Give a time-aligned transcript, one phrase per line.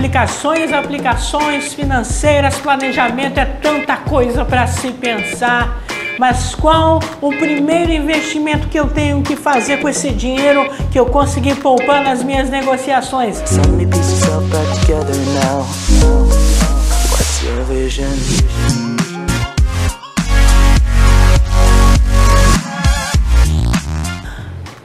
[0.00, 5.82] Aplicações, aplicações financeiras, planejamento é tanta coisa para se pensar.
[6.18, 11.04] Mas qual o primeiro investimento que eu tenho que fazer com esse dinheiro que eu
[11.04, 13.42] consegui poupar nas minhas negociações?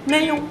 [0.05, 0.43] Nenhum.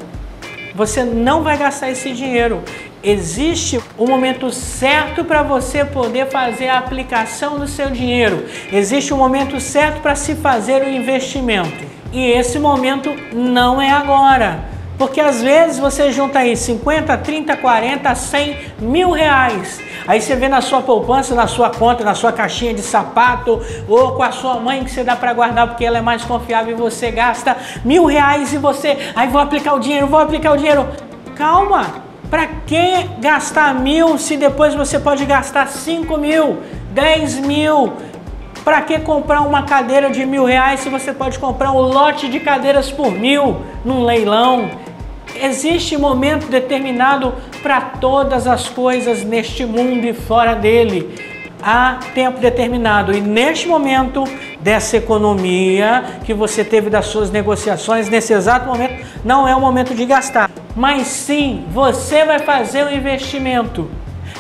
[0.75, 2.62] Você não vai gastar esse dinheiro.
[3.05, 8.46] Existe o momento certo para você poder fazer a aplicação do seu dinheiro.
[8.73, 11.84] Existe o momento certo para se fazer o investimento.
[12.10, 14.73] E esse momento não é agora.
[14.96, 19.82] Porque às vezes você junta aí 50, 30, 40, 100 mil reais.
[20.07, 24.12] Aí você vê na sua poupança, na sua conta, na sua caixinha de sapato ou
[24.12, 26.80] com a sua mãe que você dá para guardar porque ela é mais confiável e
[26.80, 30.88] você gasta mil reais e você, aí vou aplicar o dinheiro, vou aplicar o dinheiro.
[31.34, 36.59] Calma, para que gastar mil se depois você pode gastar cinco mil,
[36.91, 37.93] dez mil?
[38.65, 42.40] Para que comprar uma cadeira de mil reais se você pode comprar um lote de
[42.40, 44.68] cadeiras por mil num leilão?
[45.40, 51.15] Existe momento determinado para todas as coisas neste mundo e fora dele.
[51.62, 54.24] Há tempo determinado e neste momento
[54.65, 59.95] dessa economia que você teve das suas negociações, nesse exato momento, não é o momento
[59.95, 63.90] de gastar, mas sim você vai fazer um investimento.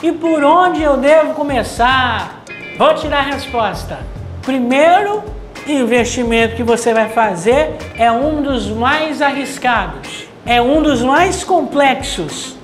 [0.02, 2.42] E por onde eu devo começar?
[2.78, 3.98] Vou te dar a resposta.
[4.40, 5.22] Primeiro
[5.66, 12.56] investimento que você vai fazer é um dos mais arriscados, é um dos mais complexos,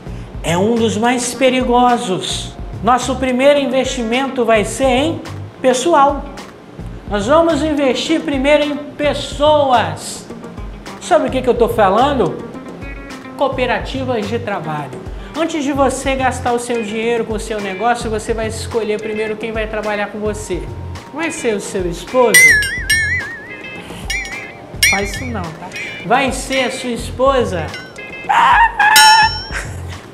[0.42, 2.54] é um dos mais perigosos.
[2.82, 5.20] Nosso primeiro investimento vai ser em
[5.60, 6.24] pessoal.
[7.10, 10.28] Nós vamos investir primeiro em pessoas.
[11.00, 12.38] Sabe o que, que eu estou falando?
[13.36, 14.92] Cooperativas de trabalho.
[15.36, 19.36] Antes de você gastar o seu dinheiro com o seu negócio, você vai escolher primeiro
[19.36, 20.62] quem vai trabalhar com você.
[21.12, 22.38] Vai ser o seu esposo?
[24.88, 25.68] Faz isso não, tá?
[26.06, 27.66] Vai ser a sua esposa?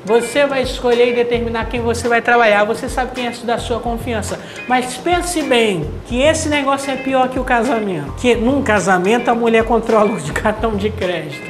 [0.07, 2.63] Você vai escolher e determinar quem você vai trabalhar.
[2.63, 4.39] Você sabe quem é da sua confiança.
[4.65, 8.13] Mas pense bem que esse negócio é pior que o casamento.
[8.13, 11.45] Que num casamento a mulher controla o cartão de crédito.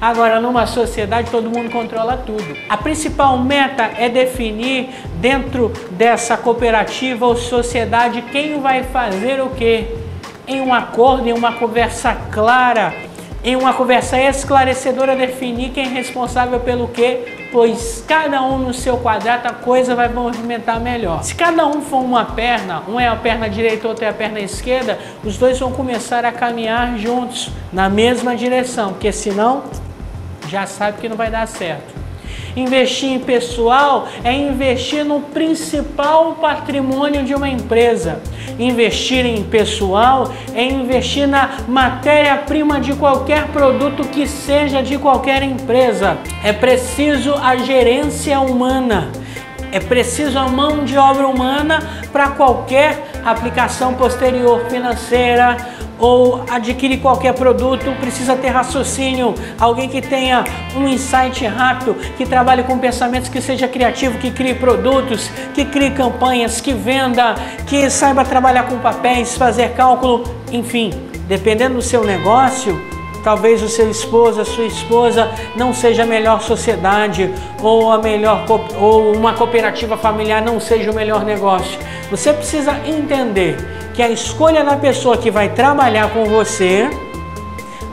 [0.00, 2.56] Agora, numa sociedade, todo mundo controla tudo.
[2.66, 9.86] A principal meta é definir dentro dessa cooperativa ou sociedade quem vai fazer o quê.
[10.46, 12.94] Em um acordo, em uma conversa clara,
[13.44, 18.98] em uma conversa esclarecedora, definir quem é responsável pelo quê, pois cada um no seu
[18.98, 21.22] quadrado a coisa vai movimentar melhor.
[21.22, 24.40] Se cada um for uma perna, um é a perna direita, outro é a perna
[24.40, 29.64] esquerda, os dois vão começar a caminhar juntos na mesma direção, porque senão
[30.48, 32.07] já sabe que não vai dar certo.
[32.56, 38.20] Investir em pessoal é investir no principal patrimônio de uma empresa.
[38.58, 46.18] Investir em pessoal é investir na matéria-prima de qualquer produto que seja de qualquer empresa.
[46.42, 49.10] É preciso a gerência humana.
[49.70, 55.56] É preciso a mão de obra humana para qualquer aplicação posterior financeira,
[55.98, 60.44] ou adquire qualquer produto, precisa ter raciocínio, alguém que tenha
[60.76, 65.90] um insight rápido, que trabalhe com pensamentos, que seja criativo, que crie produtos, que crie
[65.90, 67.34] campanhas, que venda,
[67.66, 70.90] que saiba trabalhar com papéis, fazer cálculo, enfim,
[71.26, 72.80] dependendo do seu negócio,
[73.22, 77.30] talvez o seu esposo, a sua esposa não seja a melhor sociedade
[77.62, 78.46] ou a melhor
[78.80, 81.78] ou uma cooperativa familiar não seja o melhor negócio.
[82.10, 83.56] Você precisa entender
[83.98, 86.88] que a escolha da pessoa que vai trabalhar com você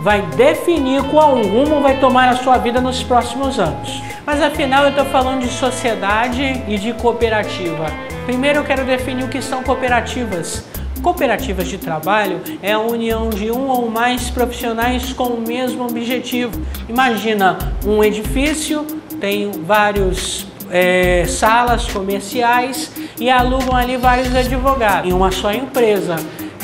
[0.01, 4.03] vai definir qual rumo vai tomar a sua vida nos próximos anos.
[4.23, 7.87] Mas afinal eu estou falando de sociedade e de cooperativa.
[8.27, 10.63] Primeiro eu quero definir o que são cooperativas.
[11.01, 16.61] Cooperativas de trabalho é a união de um ou mais profissionais com o mesmo objetivo.
[16.87, 18.85] Imagina um edifício,
[19.19, 26.15] tem vários é, salas comerciais e alugam ali vários advogados em uma só empresa.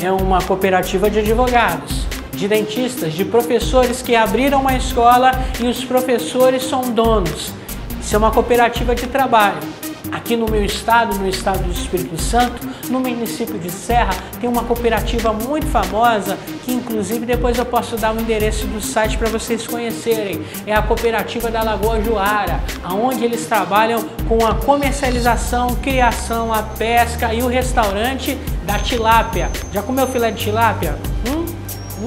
[0.02, 5.30] É uma cooperativa de advogados, de dentistas, de professores que abriram uma escola
[5.60, 7.52] e os professores são donos.
[8.00, 9.81] Isso é uma cooperativa de trabalho.
[10.12, 14.62] Aqui no meu estado, no estado do Espírito Santo, no município de Serra, tem uma
[14.62, 19.66] cooperativa muito famosa que inclusive depois eu posso dar o endereço do site para vocês
[19.66, 20.42] conhecerem.
[20.66, 27.32] É a cooperativa da Lagoa Juara, aonde eles trabalham com a comercialização, criação, a pesca
[27.32, 28.36] e o restaurante
[28.66, 29.50] da tilápia.
[29.72, 30.94] Já comeu filé de tilápia?
[31.26, 31.46] Hum,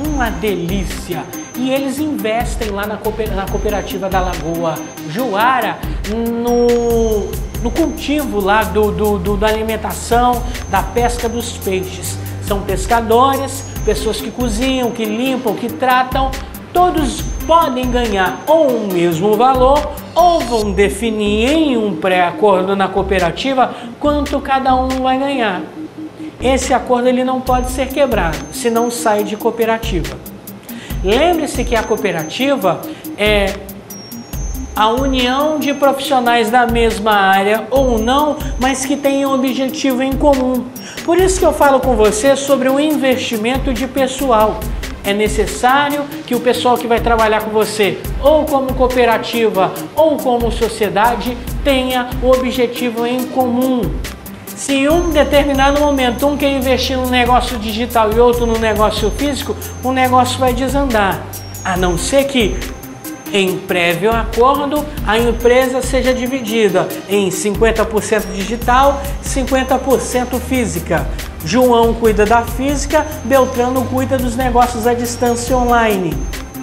[0.06, 1.24] uma delícia!
[1.58, 4.76] E eles investem lá na cooperativa da Lagoa
[5.10, 5.80] Juara
[6.14, 12.16] no no cultivo lá do, do, do, da alimentação, da pesca dos peixes.
[12.44, 16.30] São pescadores, pessoas que cozinham, que limpam, que tratam,
[16.72, 19.82] todos podem ganhar ou o mesmo valor
[20.14, 25.64] ou vão definir em um pré-acordo na cooperativa quanto cada um vai ganhar.
[26.40, 30.16] Esse acordo ele não pode ser quebrado, senão sai de cooperativa.
[31.04, 32.80] Lembre-se que a cooperativa
[33.18, 33.52] é
[34.76, 40.12] a união de profissionais da mesma área ou não, mas que têm um objetivo em
[40.12, 40.66] comum.
[41.06, 44.60] Por isso que eu falo com você sobre o investimento de pessoal.
[45.04, 50.52] É necessário que o pessoal que vai trabalhar com você, ou como cooperativa ou como
[50.52, 53.82] sociedade, tenha o objetivo em comum.
[54.48, 59.12] Se em um determinado momento um quer investir no negócio digital e outro no negócio
[59.12, 61.22] físico, o negócio vai desandar.
[61.64, 62.58] A não ser que,
[63.36, 71.06] em prévio acordo, a empresa seja dividida em 50% digital, 50% física.
[71.44, 76.14] João cuida da física, Beltrano cuida dos negócios à distância online.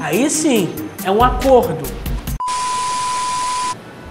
[0.00, 0.74] Aí sim,
[1.04, 1.82] é um acordo.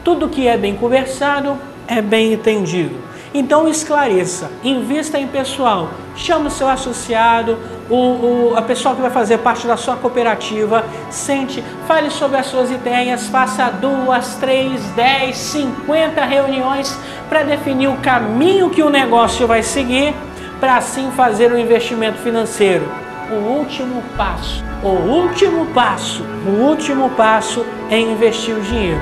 [0.03, 1.57] Tudo que é bem conversado
[1.87, 2.95] é bem entendido.
[3.33, 7.57] Então esclareça, invista em pessoal, chame o seu associado,
[7.91, 12.45] o, o, a pessoa que vai fazer parte da sua cooperativa, sente, fale sobre as
[12.45, 16.97] suas ideias, faça duas, três, dez, cinquenta reuniões
[17.27, 20.15] para definir o caminho que o negócio vai seguir,
[20.61, 22.89] para assim fazer o um investimento financeiro.
[23.29, 29.01] O último passo, o último passo, o último passo é investir o dinheiro.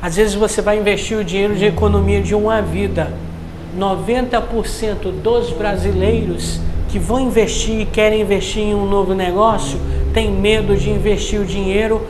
[0.00, 3.12] Às vezes você vai investir o dinheiro de economia de uma vida.
[3.78, 9.78] 90% dos brasileiros que vão investir e querem investir em um novo negócio
[10.16, 12.00] têm medo de investir o dinheiro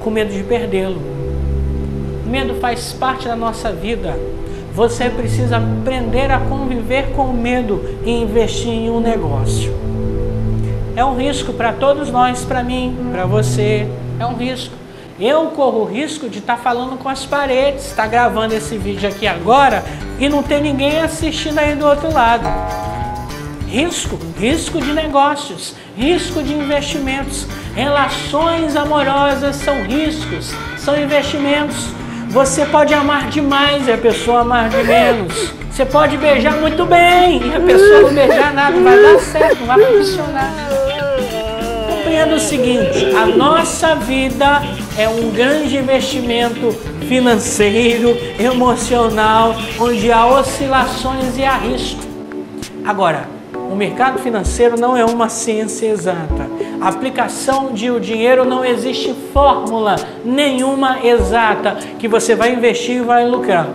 [0.00, 1.00] com medo de perdê-lo.
[2.26, 4.18] Medo faz parte da nossa vida.
[4.74, 9.72] Você precisa aprender a conviver com o medo e investir em um negócio.
[10.94, 13.88] É um risco para todos nós, para mim, para você.
[14.20, 14.74] É um risco.
[15.18, 18.76] Eu corro o risco de estar tá falando com as paredes, estar tá gravando esse
[18.76, 19.82] vídeo aqui agora
[20.18, 22.46] e não ter ninguém assistindo aí do outro lado.
[23.74, 27.44] Risco, risco de negócios, risco de investimentos.
[27.74, 31.88] Relações amorosas são riscos, são investimentos.
[32.28, 35.52] Você pode amar demais e a pessoa amar de menos.
[35.68, 39.66] Você pode beijar muito bem e a pessoa não beijar nada, vai dar certo, não
[39.66, 40.54] vai funcionar.
[41.90, 44.62] Compreenda o seguinte: a nossa vida
[44.96, 46.70] é um grande investimento
[47.08, 52.04] financeiro, emocional, onde há oscilações e há risco.
[52.84, 53.33] Agora,
[53.74, 56.48] o mercado financeiro não é uma ciência exata.
[56.80, 63.00] A aplicação de o dinheiro não existe fórmula nenhuma exata que você vai investir e
[63.00, 63.68] vai lucrar.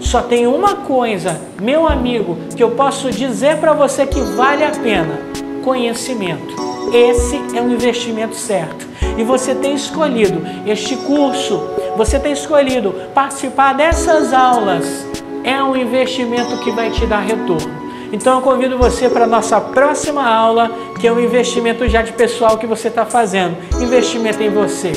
[0.00, 4.72] Só tem uma coisa, meu amigo, que eu posso dizer para você que vale a
[4.72, 5.20] pena:
[5.62, 6.56] conhecimento.
[6.92, 11.62] Esse é um investimento certo e você tem escolhido este curso,
[11.96, 15.06] você tem escolhido participar dessas aulas,
[15.44, 17.83] é um investimento que vai te dar retorno.
[18.14, 20.70] Então eu convido você para a nossa próxima aula,
[21.00, 23.56] que é um investimento já de pessoal que você está fazendo.
[23.82, 24.92] Investimento em você.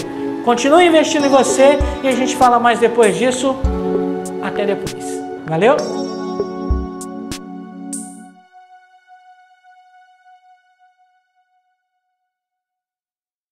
[0.45, 3.55] Continue investindo em você e a gente fala mais depois disso.
[4.43, 5.03] Até depois.
[5.47, 6.06] Valeu?